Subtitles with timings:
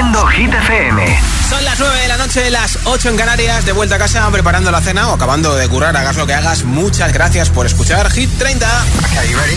[0.00, 1.20] Haciendo Hit FM.
[1.50, 4.70] Son las 9 de la noche, las 8 en Canarias, de vuelta a casa preparando
[4.70, 6.64] la cena o acabando de curar, hagas lo que hagas.
[6.64, 8.66] Muchas gracias por escuchar Hit 30.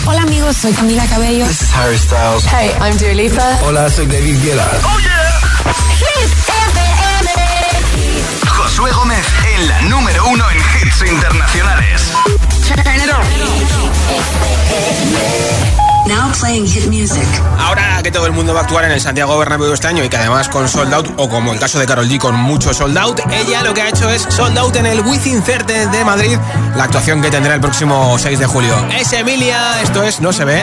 [0.04, 1.46] Hola amigos, soy Camila Cabello.
[1.46, 2.44] This is Harry Styles.
[2.44, 3.58] Hey, I'm Dua Lipa.
[3.62, 4.68] Hola, soy David Guetta.
[4.84, 5.40] Oh yeah.
[5.96, 6.30] Hit
[6.68, 7.30] FM.
[8.46, 9.26] Josué Gómez
[9.56, 12.12] en la número uno en hits internacionales.
[16.06, 17.26] Now playing hit music.
[17.58, 20.08] Ahora que todo el mundo va a actuar en el Santiago Bernabéu este año y
[20.10, 22.96] que además con sold out, o como el caso de Carol G con mucho sold
[22.98, 26.36] out, ella lo que ha hecho es sold out en el Within Certe de Madrid,
[26.76, 28.74] la actuación que tendrá el próximo 6 de julio.
[28.94, 30.62] Es Emilia, esto es No se ve.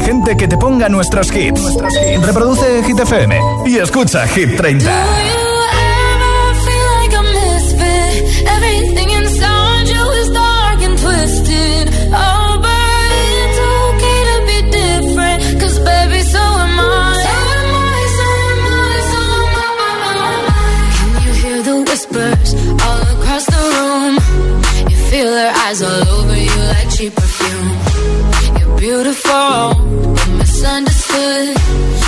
[0.00, 1.76] inteligente que te ponga nuestros hits.
[2.24, 4.84] Reproduce Hit FM y escucha Hit 30.
[4.84, 8.46] Do you ever feel like a misfit?
[8.48, 11.88] Everything inside you is dark and twisted.
[12.12, 13.10] Oh, but
[13.42, 15.60] it's okay to be different.
[15.60, 17.14] Cause baby, so am I.
[17.24, 21.18] So am I, so am I, so am I.
[21.18, 24.14] Can you hear the whispers all across the room?
[24.90, 27.89] You feel their eyes all over you like cheap perfume.
[28.80, 29.74] beautiful,
[30.38, 31.99] misunderstood.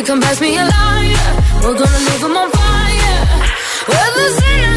[0.00, 1.16] Baby, come pass me a line.
[1.62, 3.26] We're gonna leave them on fire.
[3.88, 4.69] We're the sinners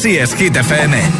[0.00, 1.19] Así es.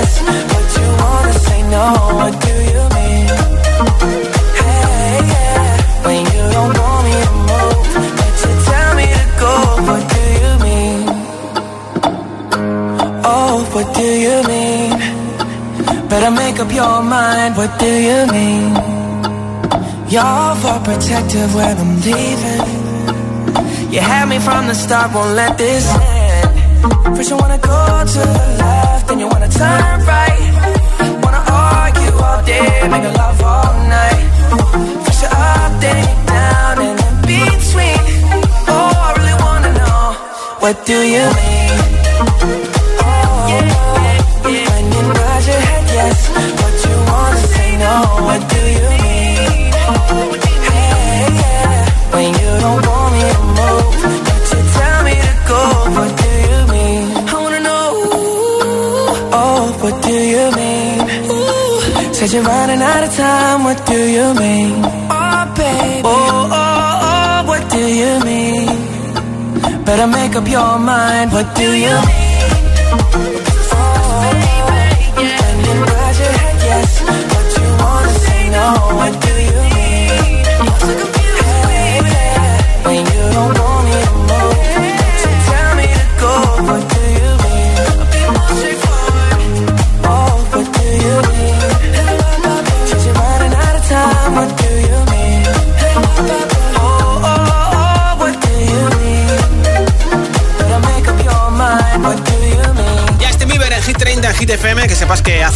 [0.00, 0.12] Yes,
[0.50, 1.84] but you wanna say no,
[2.18, 3.28] what do you mean?
[4.60, 5.64] Hey, yeah,
[6.06, 7.86] when you don't want me to move,
[8.18, 9.54] but you tell me to go,
[9.88, 11.02] what do you mean?
[13.32, 14.92] Oh, what do you mean?
[16.10, 18.72] Better make up your mind, what do you mean?
[20.14, 22.66] You're for protective when I'm leaving.
[23.92, 27.16] You had me from the start, won't let this end.
[27.16, 27.80] First you wanna go
[28.14, 30.52] to the left, then you wanna turn right.
[31.22, 34.26] Wanna argue all day, make love all night.
[35.04, 38.02] First you're up, then down, and in between.
[38.70, 40.00] Oh, I really wanna know,
[40.62, 41.78] what do you mean?
[43.02, 46.18] Oh, you nod your head yes,
[46.60, 47.92] but you wanna say no,
[48.26, 48.99] what do you mean?
[62.20, 64.84] Said you're running out of time, what do you mean?
[64.84, 68.66] Oh, baby, oh, oh, oh, what do you mean?
[69.86, 72.40] Better make up your mind, what do you mean?
[75.16, 78.66] When you nod your head yes, but you wanna say no,
[79.00, 79.29] what do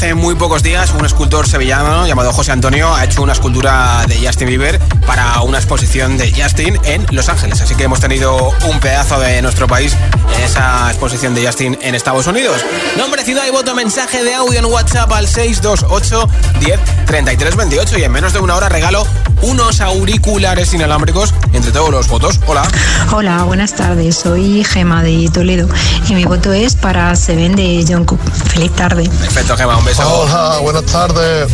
[0.04, 4.26] hace muy pocos días un escultor sevillano llamado José Antonio ha hecho una escultura de
[4.26, 7.62] Justin Bieber para una exposición de Justin en Los Ángeles.
[7.62, 9.96] Así que hemos tenido un pedazo de nuestro país
[10.36, 12.62] en esa exposición de Justin en Estados Unidos.
[12.98, 16.28] Nombre, ciudad y voto, mensaje de audio en WhatsApp al 628
[16.60, 19.06] 10 33 28 y en menos de una hora regalo
[19.40, 21.32] unos auriculares inalámbricos
[21.64, 22.38] entre todos los votos.
[22.46, 22.62] Hola.
[23.10, 24.16] Hola, buenas tardes.
[24.16, 25.66] Soy Gema de Toledo
[26.06, 28.20] y mi voto es para Seven de John Cook.
[28.30, 29.08] Feliz tarde.
[29.08, 30.02] Perfecto, Gema, un beso.
[30.06, 31.50] Hola, buenas tardes.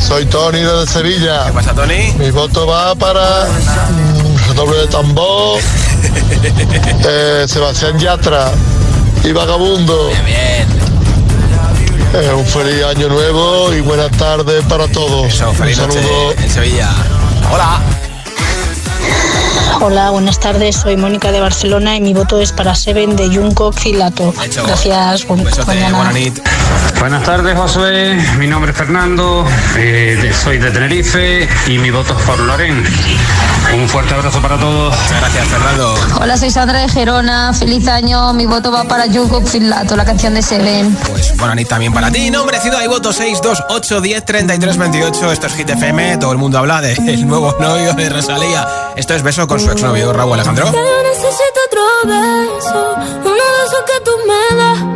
[0.00, 1.46] Soy Tony de Sevilla.
[1.46, 2.14] ¿Qué pasa, Tony?
[2.18, 5.60] Mi voto va para mm, doble de tambor,
[7.06, 8.50] eh, Sebastián Yatra
[9.22, 10.08] y Vagabundo.
[10.08, 10.68] Bien, bien.
[12.14, 15.26] Eh, un feliz año nuevo y buenas tardes para todos.
[15.26, 16.32] Eso, feliz un saludo.
[16.32, 16.88] en Sevilla.
[17.52, 17.95] Hola.
[19.80, 20.76] Hola, buenas tardes.
[20.76, 24.32] Soy Mónica de Barcelona y mi voto es para Seven de Jungkook Filato.
[24.32, 25.26] Gracias.
[25.26, 26.38] Buena nit.
[27.00, 28.16] Buenas tardes, Josué.
[28.38, 32.84] Mi nombre es Fernando, eh, de- soy de Tenerife y mi voto es por Loren.
[33.74, 34.94] Un fuerte abrazo para todos.
[35.20, 35.94] Gracias, Fernando.
[36.20, 37.52] Hola, soy Sandra de Gerona.
[37.52, 38.32] Feliz año.
[38.32, 40.96] Mi voto va para Jungkook Filato, la canción de Seven.
[41.08, 42.30] Pues buena nit también para ti.
[42.30, 45.32] Nombre, ciudad y voto 628 10 33 28.
[45.32, 46.16] Esto es Hit FM.
[46.18, 48.66] Todo el mundo habla del nuevo novio de Rosalía.
[48.96, 50.66] Esto es beso con su exnovio Raúl Alejandro.
[50.72, 54.95] Yo necesito otro beso, uno de esos que tú me das.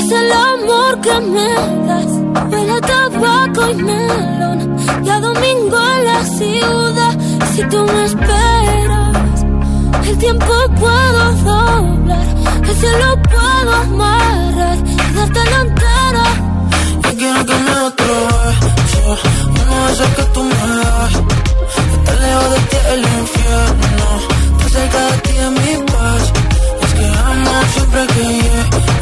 [0.00, 1.48] es el amor que me
[1.88, 2.12] das.
[2.50, 4.76] Huele a tabaco y melón.
[5.04, 7.14] Y a domingo en la ciudad.
[7.54, 9.44] Si tú me esperas,
[10.08, 12.26] el tiempo puedo doblar.
[12.68, 16.24] El cielo puedo amarrar y darte la entera.
[17.02, 19.16] Yo quiero que me otro beso
[19.48, 21.12] Uno de esos que tú me das
[21.94, 24.06] Estar lejos de ti el infierno
[24.52, 26.32] Estar cerca de ti es mi paz
[26.82, 29.01] Es que amo siempre que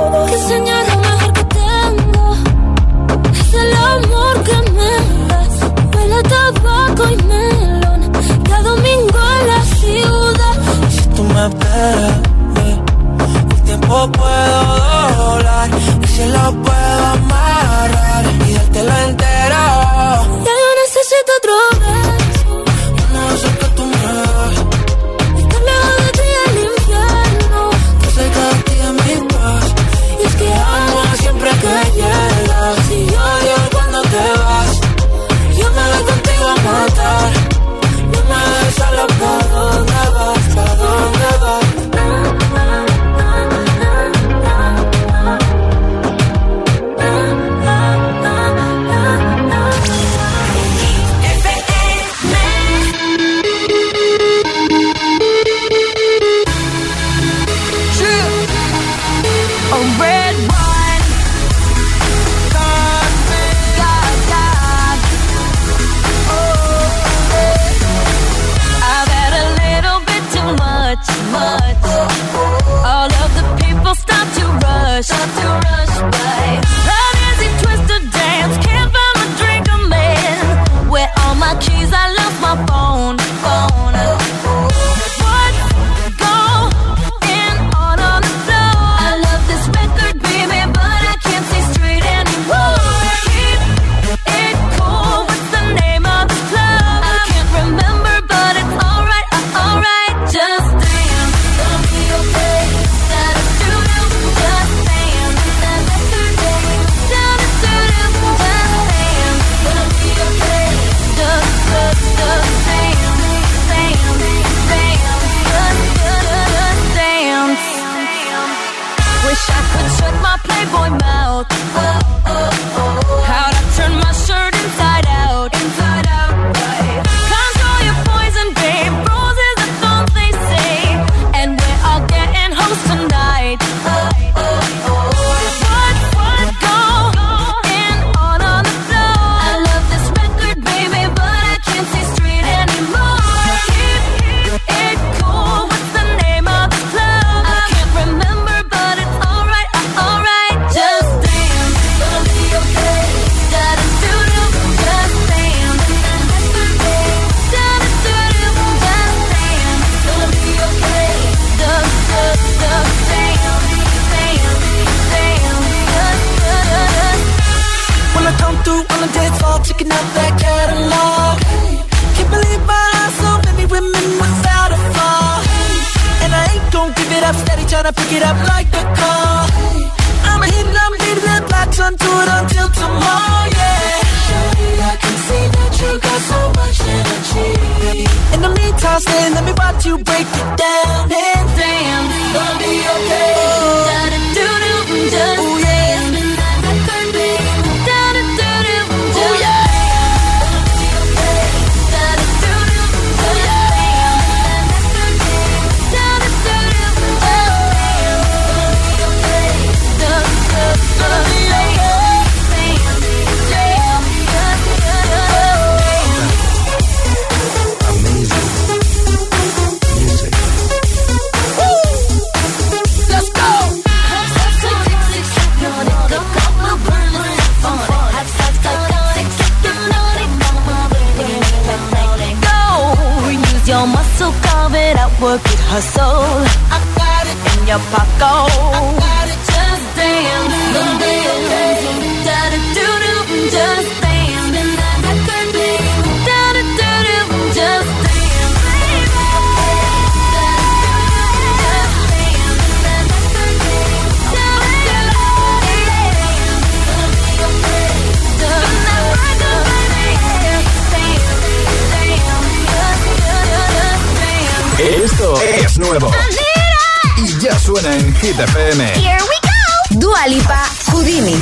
[268.31, 268.79] Hit FM.
[268.95, 269.99] Here we go.
[269.99, 271.35] Dua Lipa, Houdini.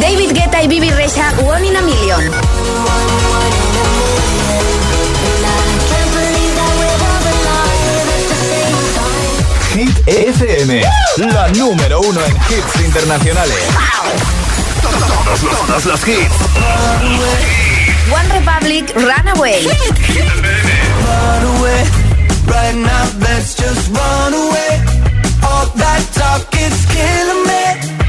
[0.00, 2.22] David Guetta y Bibi Recha, One in a Million.
[9.74, 10.80] Hit FM,
[11.18, 13.58] la número uno en hits internacionales.
[14.80, 17.73] Todos, todos los hits.
[18.14, 19.66] One Republic Runaway.
[19.66, 21.82] Run away,
[22.46, 24.72] right now, let's just run away.
[25.42, 28.03] All that talk is killing me.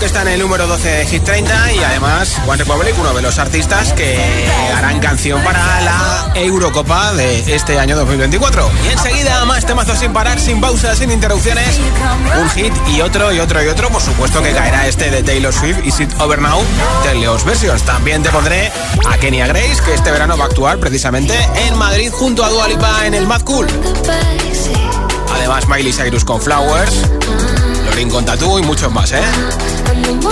[0.00, 3.20] que está en el número 12 de Hit 30 y además One Republic, uno de
[3.20, 4.18] los artistas que
[4.74, 8.70] harán canción para la Eurocopa de este año 2024.
[8.88, 11.78] Y enseguida más temazos sin parar, sin pausas, sin interrupciones.
[12.40, 13.90] Un hit y otro y otro y otro.
[13.90, 16.62] Por supuesto que caerá este de Taylor Swift y Sit Over Now
[17.04, 17.82] de Leos Versions.
[17.82, 18.72] También te pondré
[19.06, 21.34] a Kenya Grace, que este verano va a actuar precisamente
[21.66, 23.66] en Madrid junto a Dua Lipa en el Mad Cool.
[25.34, 26.94] Además, Miley Cyrus con Flowers.
[27.90, 29.20] Lorin con Tattoo y muchos más, ¿eh?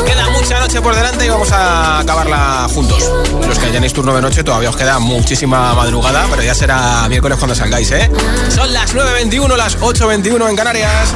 [0.06, 3.10] Queda mucha noche por delante y vamos a acabarla juntos.
[3.46, 7.36] Los que tenéis turno de noche todavía os queda muchísima madrugada, pero ya será miércoles
[7.36, 8.10] cuando salgáis, ¿eh?
[8.48, 11.14] Son las 9.21, las 8.21 en Canarias.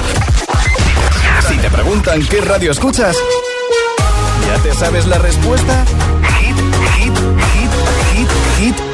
[1.49, 3.17] Si te preguntan qué radio escuchas,
[4.49, 5.85] ¿ya te sabes la respuesta?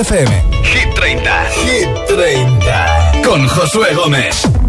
[0.00, 0.32] Hit FM.
[0.62, 1.44] Hit 30.
[1.50, 3.22] Hit 30.
[3.22, 4.59] Con Josué Gómez.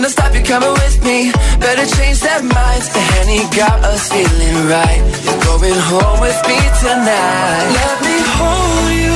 [0.00, 1.30] Gonna stop you coming with me.
[1.60, 5.02] Better change their minds The Henny got us feeling right.
[5.24, 7.66] You're going home with me tonight.
[7.80, 9.09] Let me hold you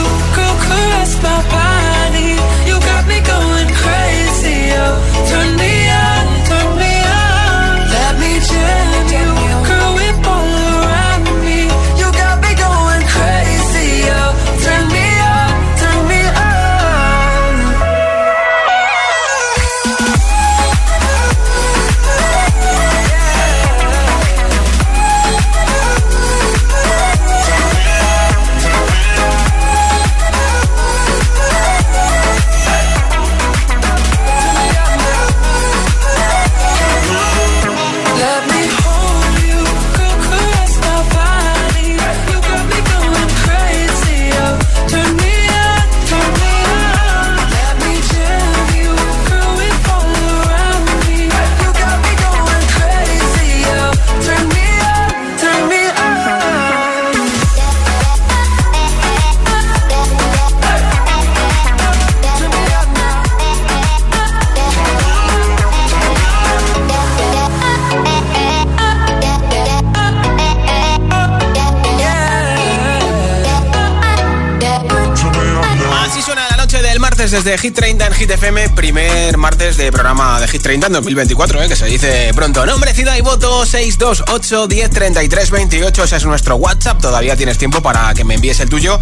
[77.25, 80.93] martes desde Hit 30 en Hit FM, primer martes de programa de Hit 30 en
[80.93, 81.69] 2024, ¿eh?
[81.69, 82.67] que se dice pronto.
[82.67, 87.01] Nombre, ciudad y voto 628 10 33 28, ese es nuestro WhatsApp.
[87.01, 88.99] Todavía tienes tiempo para que me envíes el tuyo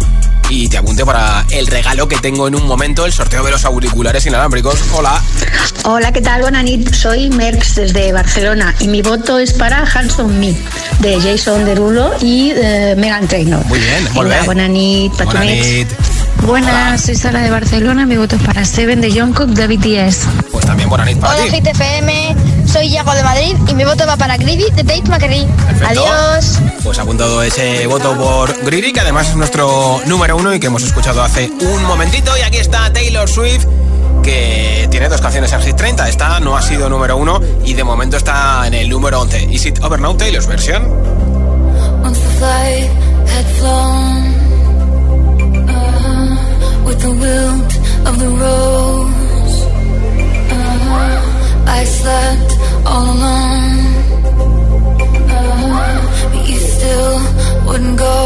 [0.49, 3.65] y te apunte para el regalo que tengo en un momento, el sorteo de los
[3.65, 4.79] auriculares inalámbricos.
[4.93, 5.21] Hola.
[5.83, 6.49] Hola, ¿qué tal?
[6.49, 6.97] Noches.
[6.97, 10.55] Soy Merx desde Barcelona y mi voto es para Hanson Me
[10.99, 13.65] de Jason Derulo y eh, Megan Trainor.
[13.65, 14.45] Muy bien, molt Venga, bé.
[14.45, 14.69] Buenas
[16.41, 18.05] Buenas, soy Sara de Barcelona.
[18.05, 20.27] Mi voto es para Seven de Jungkook de BTS.
[20.51, 21.61] Pues también buena nit para Hola ti.
[21.61, 22.35] GTFM,
[22.67, 25.45] soy Iago de Madrid y mi voto va para Greedy de Tate McCree.
[25.45, 26.05] Perfecto.
[26.05, 26.59] Adiós.
[26.83, 30.83] Pues apuntado ese voto por Griri, que además es nuestro número uno y que hemos
[30.83, 32.37] escuchado hace un momentito.
[32.37, 33.65] Y aquí está Taylor Swift,
[34.21, 36.09] que tiene dos canciones en Hit 30.
[36.09, 39.45] Esta no ha sido número uno y de momento está en el número 11.
[39.49, 40.83] Is it over now, Taylor's versión?
[46.93, 47.71] With the wilt
[48.07, 49.57] of the rose,
[50.53, 52.51] uh, I slept
[52.85, 53.77] all alone.
[55.29, 55.97] Uh,
[56.31, 57.15] but you still
[57.65, 58.17] wouldn't go.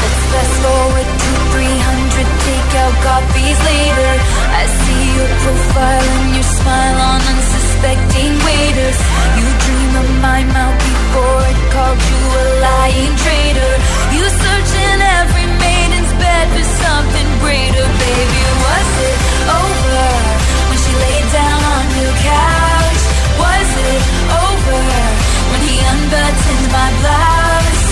[0.00, 4.12] Let's fast forward to 300 takeout copies later.
[4.60, 7.20] I see your profile and your smile on
[7.84, 8.98] unsuspecting waiters.
[9.36, 13.72] You dream of my mouth before it called you a lying traitor.
[14.16, 18.40] You search in every maiden's bed for something greater, baby.
[18.64, 19.16] Was it
[19.60, 20.06] over
[20.68, 23.02] when she laid down on your couch?
[23.36, 24.02] Was it
[24.48, 24.80] over
[25.52, 27.86] when he unbuttoned my blouse?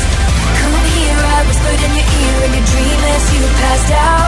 [0.61, 4.22] Come here, I whispered in your ear in your dream as you passed out.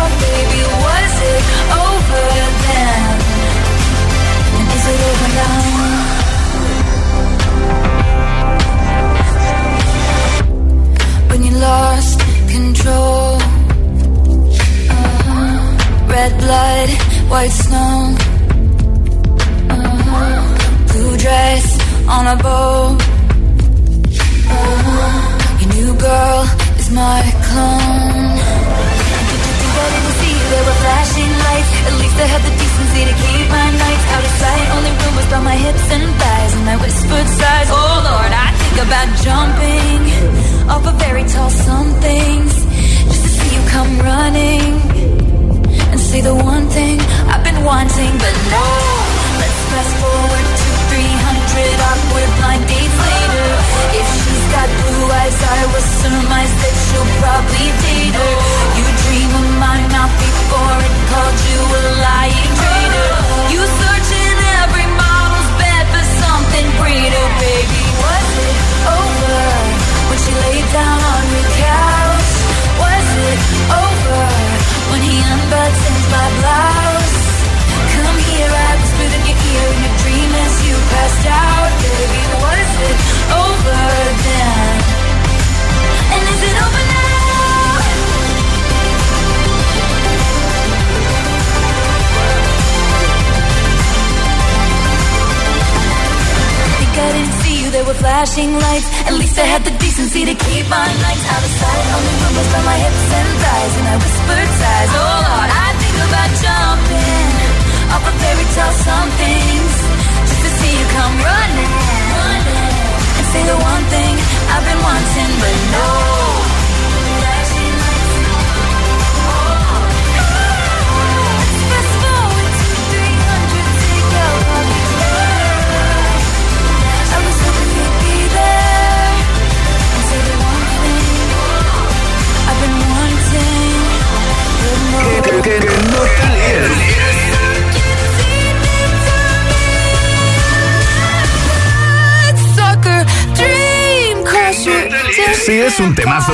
[145.74, 146.32] es un temazo.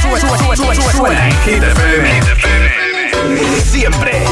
[0.00, 1.16] Sube, sube, sube,
[3.64, 4.24] Siempre.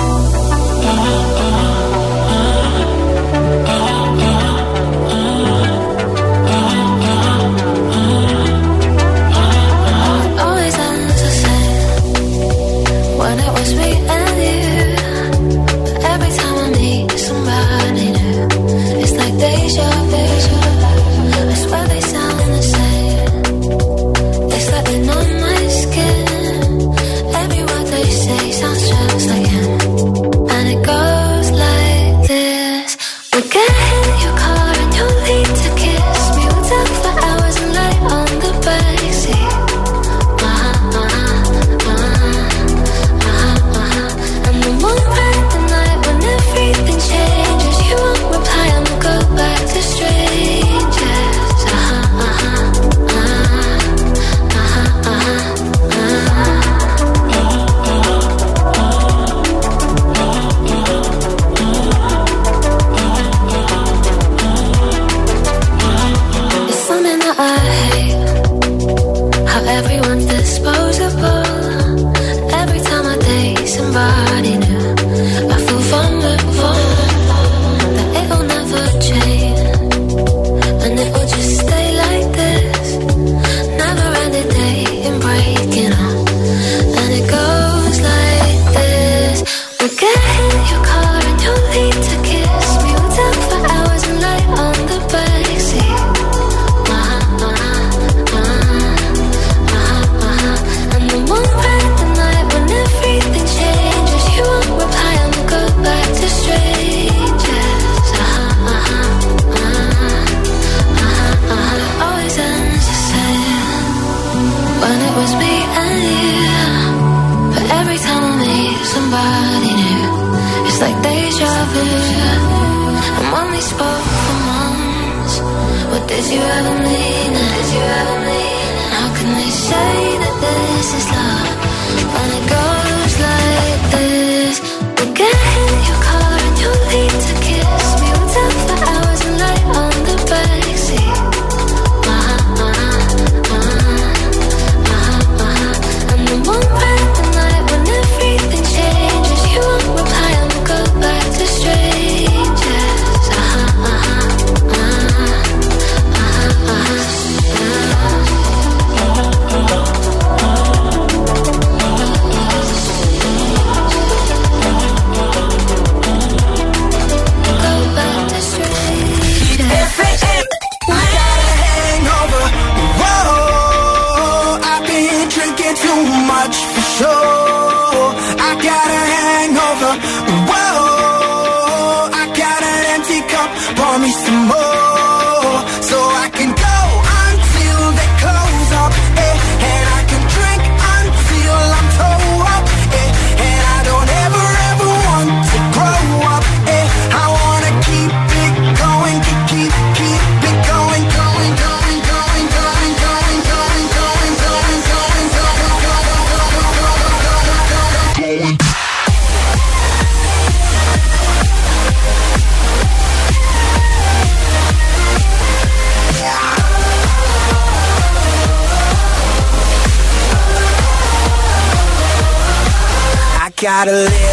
[223.85, 224.32] gotta live.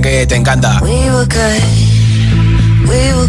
[0.00, 0.80] que te encanta.
[0.82, 1.62] We were good,
[2.88, 3.28] we were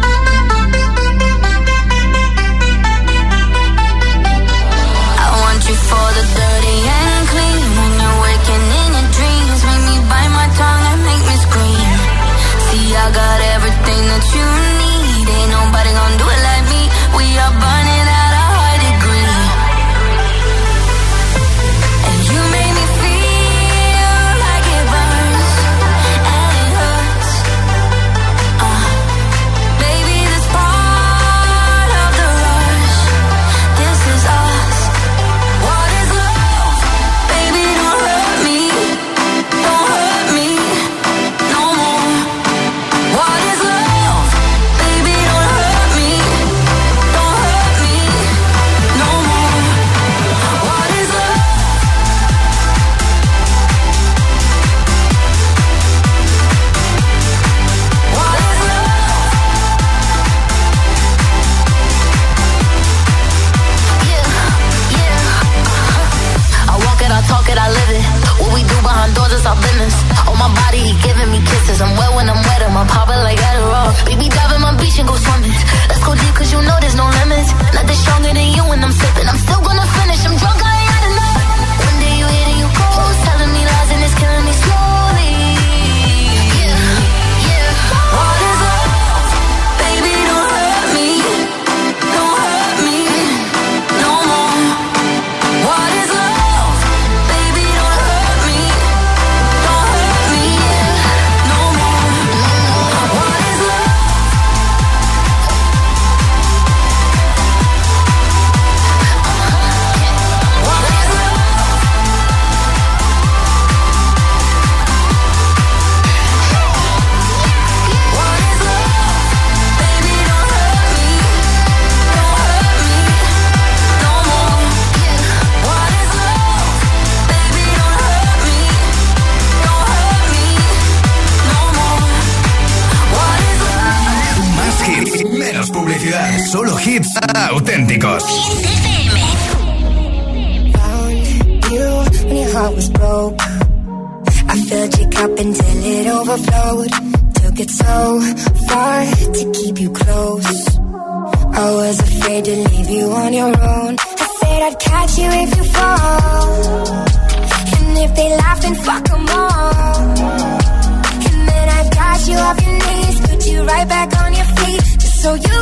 [165.21, 165.60] So you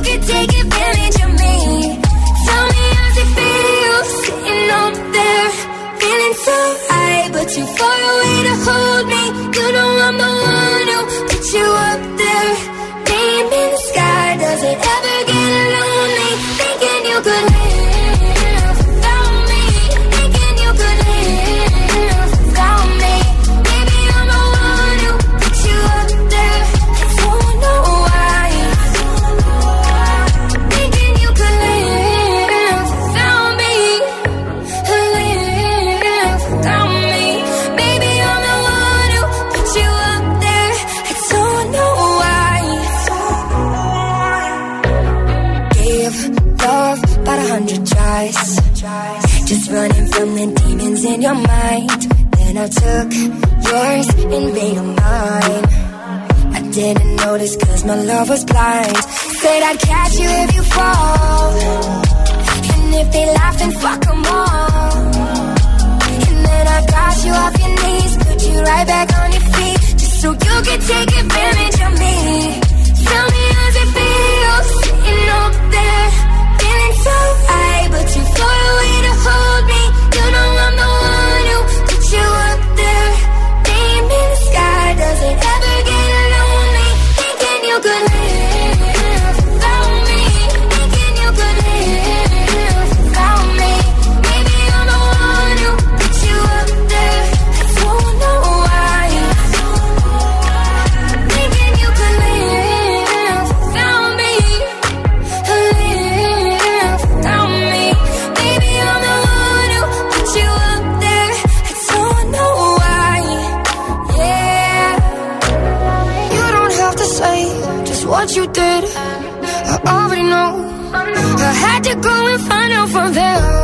[121.90, 123.59] to go and find out from there.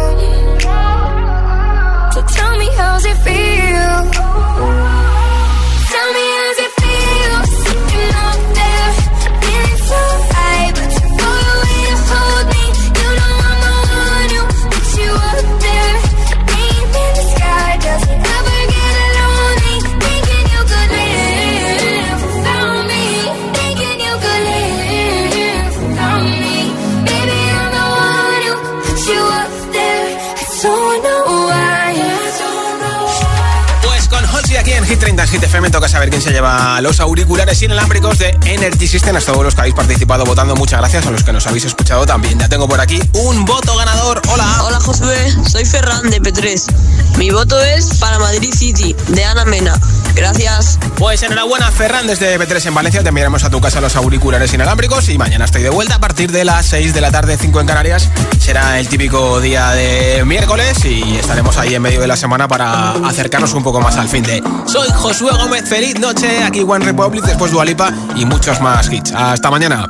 [35.36, 39.18] Hit FM toca saber quién se lleva los auriculares inalámbricos de Energy System.
[39.18, 41.06] A todos los que habéis participado votando, muchas gracias.
[41.06, 42.40] A los que nos habéis escuchado también.
[42.40, 44.22] Ya tengo por aquí un voto ganador.
[44.30, 44.64] Hola.
[44.64, 46.95] Hola Josué, soy Ferran de P3.
[47.18, 49.74] Mi voto es para Madrid City, de Ana Mena.
[50.16, 50.80] Gracias.
[50.98, 53.04] Pues enhorabuena, Ferran, desde B3 en Valencia.
[53.04, 56.32] Te enviaremos a tu casa los auriculares inalámbricos y mañana estoy de vuelta a partir
[56.32, 58.10] de las 6 de la tarde, 5 en Canarias.
[58.40, 62.92] Será el típico día de miércoles y estaremos ahí en medio de la semana para
[62.92, 64.44] acercarnos un poco más al fin de.
[64.66, 66.44] Soy Josué Gómez, feliz noche.
[66.44, 69.12] Aquí One Republic, después Dualipa y muchos más hits.
[69.14, 69.90] Hasta mañana.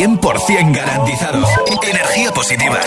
[0.00, 1.46] 100% garantizados.
[1.82, 2.78] Energía positiva.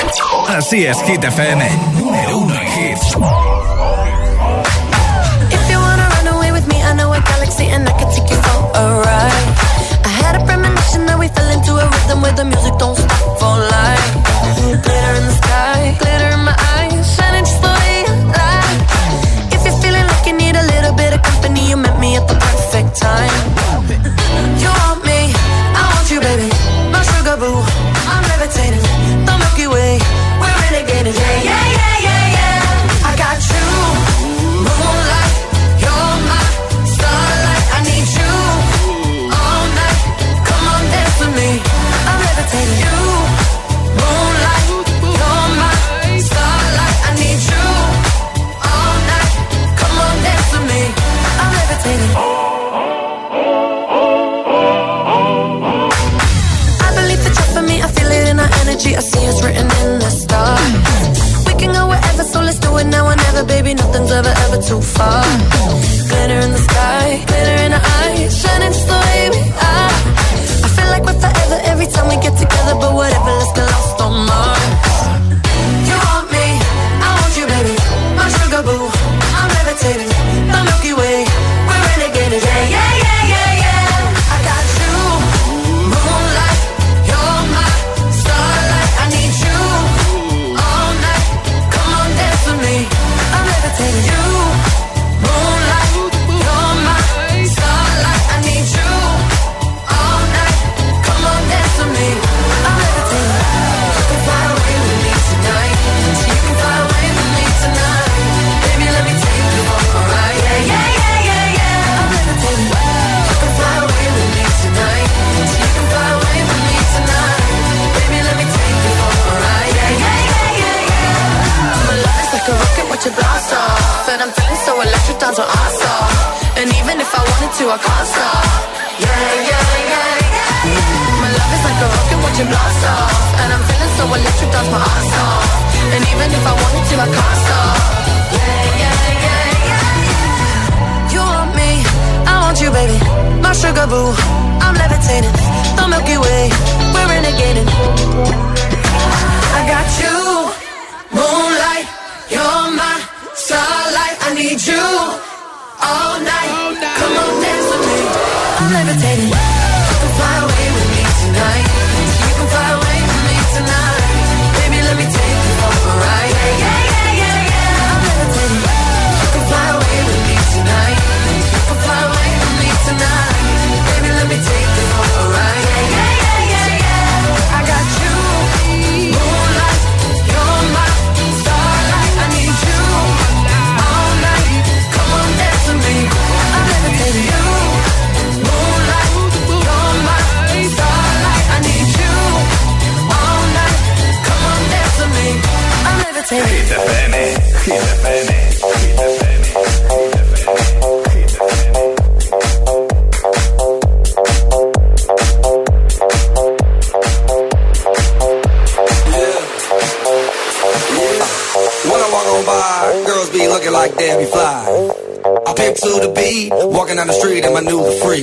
[0.49, 1.69] Así es, Hit FM.
[1.99, 3.15] Número uno en hits.
[5.51, 8.27] If you wanna run away with me, I know a galaxy and I can take
[8.33, 9.47] you for a ride.
[10.03, 13.37] I had a premonition that we fell into a rhythm where the music don't stop
[13.37, 14.13] for life.
[14.81, 18.81] Glitter in the sky, glitter in my eyes, shining just the way like.
[19.53, 22.27] If you're feeling like you need a little bit of company, you met me at
[22.27, 23.52] the perfect time.
[27.43, 27.63] rendezvous.
[28.07, 28.81] I'm levitating,
[29.25, 29.99] the Milky Way.
[30.39, 33.09] We're renegading, yeah, yeah, yeah, yeah, yeah.
[33.09, 33.65] I got you,
[34.67, 35.33] moonlight.
[35.83, 36.43] You're my
[36.95, 37.65] starlight.
[37.75, 38.33] I need you
[39.39, 39.99] all night.
[40.47, 41.49] Come on, dance with me.
[42.09, 42.79] I'm levitating.
[42.83, 42.97] You,
[43.99, 44.65] moonlight.
[45.19, 45.73] You're my
[46.29, 46.97] starlight.
[47.07, 47.65] I need you
[48.69, 49.31] all night.
[49.79, 50.81] Come on, dance with me.
[51.41, 52.32] I'm levitating.
[64.67, 65.23] Too far.
[66.09, 69.41] Glitter in the sky, glitter in our eyes, shining just the way we
[69.73, 69.93] are.
[70.65, 74.01] I feel like we're forever every time we get together, but whatever, let's get lost
[74.01, 74.73] on Mars.
[75.89, 76.47] You want me,
[77.05, 77.75] I want you, baby.
[78.15, 78.87] My sugar boo,
[79.37, 80.12] I'm levitating.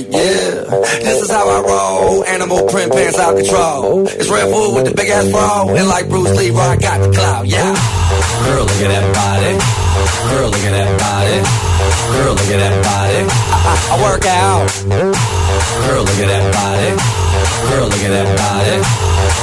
[0.09, 0.65] Yeah.
[1.01, 4.07] This is how I roll, animal print pants out control.
[4.07, 7.11] It's Red Bull with the big ass bra, and like Bruce Lee, I got the
[7.11, 7.73] clout, yeah.
[8.45, 9.53] Girl, look at that body.
[10.31, 11.37] Girl, look at that body.
[12.15, 13.19] Girl, look at that body.
[13.27, 14.65] I, I, I work out.
[15.85, 16.89] Girl, look at that body.
[17.69, 18.75] Girl, look at that body.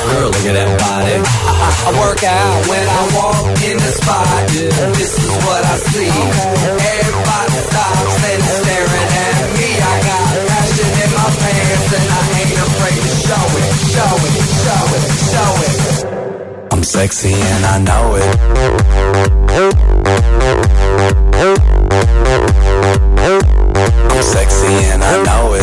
[0.09, 1.17] Girl, look at that body.
[1.19, 4.49] I, I, I work out when I walk in the spot.
[4.97, 6.09] This is what I see.
[6.09, 9.68] Everybody stops and staring at me.
[11.37, 15.76] Pants and I ain't afraid to show it, show it, show it, show it.
[16.72, 18.24] I'm sexy and I know it.
[24.11, 25.62] I'm sexy and I know it.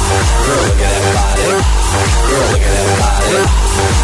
[0.01, 1.45] Girl, look at that body.
[1.45, 3.45] Girl, look at that body.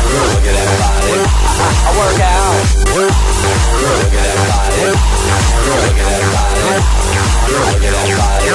[0.08, 1.18] Girl, look at that body.
[1.58, 2.54] I, work out.
[2.94, 4.94] Girl, look at that body.
[5.66, 6.78] Girl, look at that body.
[7.48, 8.48] Girl, look at that body.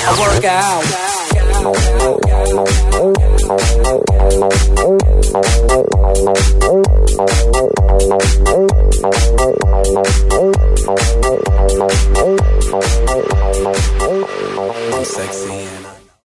[0.00, 0.84] I work out.
[14.92, 15.79] I'm sexy